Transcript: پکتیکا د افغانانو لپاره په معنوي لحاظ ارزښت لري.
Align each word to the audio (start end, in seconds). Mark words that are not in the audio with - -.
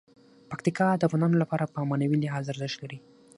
پکتیکا 0.49 0.87
د 0.95 1.01
افغانانو 1.07 1.41
لپاره 1.43 1.63
په 1.73 1.79
معنوي 1.89 2.17
لحاظ 2.23 2.43
ارزښت 2.53 2.77
لري. 2.81 2.99